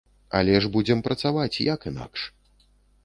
[0.39, 2.21] Але ж будзем працаваць, як інакш?